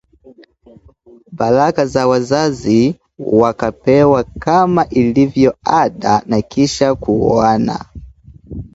Baraka 1.31 1.85
za 1.85 2.07
wazazi 2.07 2.95
wakapewa 3.19 4.23
kama 4.23 4.89
ilivyo 4.89 5.57
ada 5.65 6.21
na 6.25 6.41
kisha 6.41 6.95
kuoana 6.95 7.85